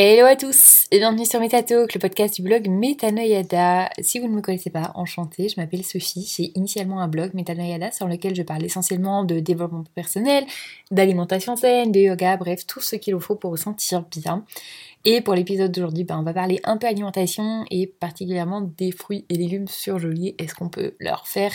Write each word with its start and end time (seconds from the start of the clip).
Hello 0.00 0.26
à 0.26 0.36
tous 0.36 0.86
et 0.92 0.98
bienvenue 1.00 1.26
sur 1.26 1.40
MetaTalk, 1.40 1.92
le 1.92 1.98
podcast 1.98 2.36
du 2.36 2.42
blog 2.42 2.68
Metanoyada. 2.68 3.90
Si 3.98 4.20
vous 4.20 4.28
ne 4.28 4.32
me 4.32 4.40
connaissez 4.40 4.70
pas, 4.70 4.92
enchantée, 4.94 5.48
je 5.48 5.60
m'appelle 5.60 5.84
Sophie. 5.84 6.32
J'ai 6.36 6.52
initialement 6.56 7.00
un 7.00 7.08
blog 7.08 7.34
Metanoyada 7.34 7.90
sur 7.90 8.06
lequel 8.06 8.36
je 8.36 8.44
parle 8.44 8.64
essentiellement 8.64 9.24
de 9.24 9.40
développement 9.40 9.82
personnel, 9.96 10.44
d'alimentation 10.92 11.56
saine, 11.56 11.90
de 11.90 11.98
yoga, 11.98 12.36
bref, 12.36 12.64
tout 12.64 12.80
ce 12.80 12.94
qu'il 12.94 13.16
vous 13.16 13.20
faut 13.20 13.34
pour 13.34 13.50
vous 13.50 13.56
sentir 13.56 14.02
bien. 14.02 14.44
Et 15.04 15.20
pour 15.20 15.34
l'épisode 15.34 15.72
d'aujourd'hui, 15.72 16.04
ben, 16.04 16.20
on 16.20 16.22
va 16.22 16.32
parler 16.32 16.60
un 16.62 16.76
peu 16.76 16.86
alimentation 16.86 17.64
et 17.72 17.88
particulièrement 17.88 18.60
des 18.60 18.92
fruits 18.92 19.26
et 19.28 19.34
légumes 19.34 19.66
surgelés. 19.66 20.36
Est-ce 20.38 20.54
qu'on 20.54 20.68
peut 20.68 20.94
leur 21.00 21.26
faire 21.26 21.50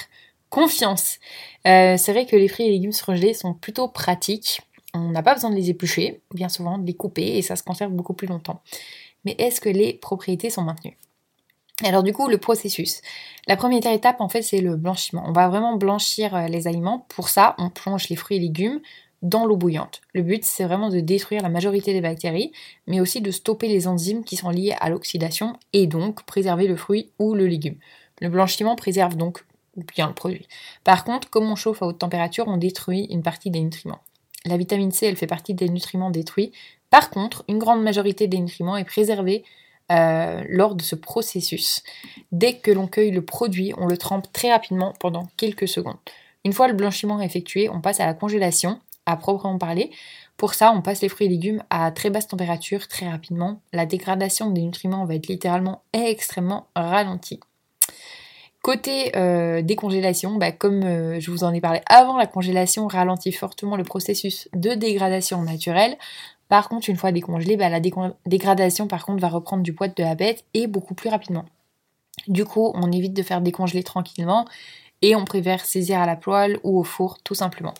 confiance? 0.50 1.19
Euh, 1.66 1.96
C'est 1.96 2.11
vrai 2.11 2.25
que 2.25 2.36
les 2.36 2.50
fruits 2.50 2.66
et 2.66 2.71
légumes 2.71 2.91
surgelés 2.91 3.36
sont 3.36 3.54
plutôt 3.54 3.88
pratiques 3.88 4.64
on 4.93 5.10
n'a 5.10 5.24
pas 5.24 5.33
besoin 5.33 5.50
de 5.50 5.56
les 5.56 5.70
éplucher, 5.70 6.21
bien 6.33 6.50
souvent 6.50 6.78
de 6.78 6.86
les 6.86 6.93
couper 6.93 7.38
et 7.38 7.42
ça 7.42 7.56
se 7.56 7.64
conserve 7.64 7.92
beaucoup 7.92 8.14
plus 8.14 8.28
longtemps. 8.28 8.61
Mais 9.25 9.36
est-ce 9.38 9.61
que 9.61 9.69
les 9.69 9.93
propriétés 9.93 10.50
sont 10.50 10.64
maintenues? 10.64 10.97
Alors 11.83 12.04
du 12.04 12.14
coup, 12.14 12.28
le 12.28 12.38
processus. 12.38 13.02
La 13.47 13.57
première 13.57 13.86
étape, 13.92 14.21
en 14.21 14.29
fait, 14.29 14.43
c'est 14.43 14.61
le 14.61 14.75
blanchiment. 14.75 15.24
On 15.25 15.32
va 15.32 15.50
vraiment 15.50 15.75
blanchir 15.75 16.36
euh, 16.36 16.47
les 16.47 16.68
aliments. 16.68 17.06
Pour 17.10 17.29
ça, 17.29 17.56
on 17.57 17.69
plonge 17.69 18.10
les 18.10 18.16
fruits 18.16 18.38
et 18.38 18.39
légumes 18.39 18.79
dans 19.24 19.46
l'eau 19.46 19.57
bouillante. 19.57 20.02
Le 20.14 20.21
but, 20.21 20.43
c'est 20.43 20.66
vraiment 20.66 20.89
de 20.89 21.00
détruire 21.00 21.41
la 21.41 21.50
majorité 21.50 21.94
des 21.94 22.02
bactéries, 22.02 22.52
mais 22.88 23.00
aussi 23.00 23.21
de 23.21 23.32
stopper 23.32 23.69
les 23.69 23.88
enzymes 23.88 24.24
qui 24.24 24.36
sont 24.36 24.50
liées 24.50 24.75
à 24.80 24.89
l'oxydation 24.89 25.57
et 25.71 25.88
donc 25.88 26.24
préserver 26.24 26.68
le 26.68 26.75
fruit 26.75 27.10
ou 27.19 27.33
le 27.33 27.47
légume. 27.47 27.78
Le 28.21 28.30
blanchiment 28.30 28.75
préserve 28.75 29.16
donc 29.16 29.46
bien 29.96 30.07
le 30.07 30.14
produit. 30.14 30.47
Par 30.83 31.04
contre, 31.04 31.30
comme 31.30 31.50
on 31.50 31.55
chauffe 31.55 31.82
à 31.82 31.88
haute 31.88 32.00
température, 32.00 32.47
on 32.47 32.58
détruit 32.58 33.08
une 33.09 33.23
partie 33.23 33.49
des 33.49 33.61
nutriments. 33.61 34.02
La 34.45 34.58
vitamine 34.58 34.91
C, 34.91 35.05
elle 35.05 35.16
fait 35.16 35.27
partie 35.27 35.53
des 35.53 35.69
nutriments 35.69 36.11
détruits. 36.11 36.52
Par 36.89 37.09
contre, 37.09 37.44
une 37.47 37.59
grande 37.59 37.81
majorité 37.81 38.27
des 38.27 38.39
nutriments 38.39 38.77
est 38.77 38.83
préservée 38.83 39.44
euh, 39.91 40.44
lors 40.49 40.75
de 40.75 40.81
ce 40.81 40.95
processus. 40.95 41.81
Dès 42.31 42.58
que 42.58 42.71
l'on 42.71 42.88
cueille 42.88 43.11
le 43.11 43.23
produit, 43.23 43.73
on 43.77 43.88
le 43.88 43.97
trempe 43.97 44.31
très 44.33 44.52
rapidement 44.52 44.94
pendant 44.99 45.27
quelques 45.38 45.67
secondes. 45.67 45.97
Une 46.45 46.53
fois 46.53 46.67
le 46.67 46.73
blanchiment 46.73 47.21
effectué, 47.21 47.69
on 47.69 47.81
passe 47.81 47.99
à 47.99 48.05
la 48.05 48.14
congélation, 48.14 48.80
à 49.05 49.17
proprement 49.17 49.58
parler. 49.58 49.91
Pour 50.38 50.53
ça, 50.53 50.71
on 50.71 50.81
passe 50.81 51.02
les 51.02 51.09
fruits 51.09 51.27
et 51.27 51.30
légumes 51.30 51.64
à 51.69 51.91
très 51.91 52.09
basse 52.09 52.27
température 52.27 52.88
très 52.88 53.09
rapidement. 53.09 53.61
La 53.71 53.86
dégradation 53.86 54.49
des 54.49 54.61
nutriments 54.61 55.05
va 55.05 55.16
être 55.16 55.27
littéralement 55.27 55.83
extrêmement 55.94 56.67
ralentie. 56.75 57.39
Côté 58.64 59.11
euh, 59.17 59.61
décongélation, 59.61 60.38
bah, 60.38 60.53
comme 60.53 60.83
euh, 60.83 61.19
je 61.19 61.30
vous 61.31 61.44
en 61.44 61.53
ai 61.53 61.59
parlé 61.59 61.81
avant, 61.86 62.17
la 62.17 62.28
congélation 62.28 62.88
ralentit 62.88 63.33
fortement 63.33 63.75
le 63.75 63.83
processus 63.83 64.47
de 64.53 64.70
dégradation 64.70 65.42
naturelle. 65.42 65.97
Par 66.47 66.70
contre, 66.70 66.89
une 66.89 66.95
fois 66.95 67.11
décongelé, 67.11 67.58
bah, 67.58 67.67
la 67.67 67.81
dégradation 68.25 68.88
par 68.88 69.05
contre 69.05 69.22
va 69.22 69.28
reprendre 69.28 69.64
du 69.64 69.73
poids 69.73 69.89
de 69.89 70.02
la 70.02 70.16
bête 70.16 70.45
et 70.53 70.67
beaucoup 70.67 70.94
plus 70.94 71.09
rapidement. 71.09 71.44
Du 72.30 72.45
coup, 72.45 72.72
on 72.73 72.89
évite 72.94 73.14
de 73.14 73.22
faire 73.22 73.42
décongeler 73.42 73.83
tranquillement 73.83 74.47
et 75.02 75.14
on 75.17 75.25
préfère 75.25 75.66
saisir 75.66 76.00
à 76.00 76.05
la 76.05 76.16
poêle 76.16 76.58
ou 76.64 76.80
au 76.80 76.83
four 76.83 77.22
tout 77.22 77.36
simplement. 77.36 77.73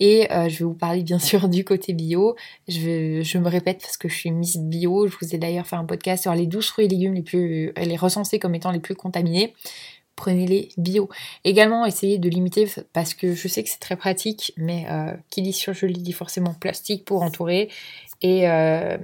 Et 0.00 0.32
euh, 0.32 0.48
je 0.48 0.58
vais 0.58 0.64
vous 0.64 0.74
parler 0.74 1.04
bien 1.04 1.18
sûr 1.20 1.48
du 1.48 1.64
côté 1.64 1.92
bio. 1.92 2.34
Je, 2.66 3.20
je, 3.22 3.38
me 3.38 3.48
répète 3.48 3.80
parce 3.80 3.96
que 3.96 4.08
je 4.08 4.14
suis 4.16 4.32
Miss 4.32 4.58
Bio. 4.58 5.06
Je 5.06 5.14
vous 5.20 5.36
ai 5.36 5.38
d'ailleurs 5.38 5.68
fait 5.68 5.76
un 5.76 5.84
podcast 5.84 6.22
sur 6.22 6.34
les 6.34 6.46
12 6.46 6.66
fruits 6.66 6.86
et 6.86 6.88
légumes 6.88 7.14
les 7.14 7.22
plus, 7.22 7.72
les 7.76 7.96
recensés 7.96 8.40
comme 8.40 8.56
étant 8.56 8.72
les 8.72 8.80
plus 8.80 8.96
contaminés 8.96 9.54
prenez-les 10.20 10.68
bio. 10.76 11.08
Également, 11.44 11.86
essayez 11.86 12.18
de 12.18 12.28
limiter, 12.28 12.70
parce 12.92 13.14
que 13.14 13.34
je 13.34 13.48
sais 13.48 13.62
que 13.64 13.70
c'est 13.70 13.80
très 13.80 13.96
pratique, 13.96 14.52
mais 14.58 14.86
euh, 14.90 15.14
qui 15.30 15.40
dit 15.40 15.54
surgelé 15.54 15.94
dit 15.94 16.12
forcément 16.12 16.52
plastique 16.52 17.06
pour 17.06 17.22
entourer, 17.22 17.70
et 18.20 18.48
euh, 18.48 18.98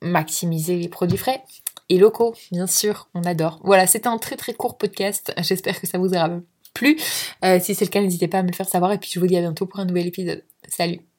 maximiser 0.00 0.76
les 0.76 0.88
produits 0.88 1.18
frais 1.18 1.42
et 1.88 1.98
locaux, 1.98 2.34
bien 2.52 2.68
sûr, 2.68 3.08
on 3.14 3.24
adore. 3.24 3.60
Voilà, 3.64 3.88
c'était 3.88 4.06
un 4.06 4.18
très 4.18 4.36
très 4.36 4.54
court 4.54 4.78
podcast, 4.78 5.34
j'espère 5.38 5.80
que 5.80 5.88
ça 5.88 5.98
vous 5.98 6.14
aura 6.14 6.30
plu. 6.74 6.96
Euh, 7.44 7.58
si 7.60 7.74
c'est 7.74 7.84
le 7.84 7.90
cas, 7.90 8.00
n'hésitez 8.00 8.28
pas 8.28 8.38
à 8.38 8.42
me 8.42 8.48
le 8.48 8.54
faire 8.54 8.68
savoir, 8.68 8.92
et 8.92 8.98
puis 8.98 9.10
je 9.12 9.18
vous 9.18 9.26
dis 9.26 9.36
à 9.36 9.40
bientôt 9.40 9.66
pour 9.66 9.80
un 9.80 9.84
nouvel 9.84 10.06
épisode. 10.06 10.44
Salut 10.68 11.11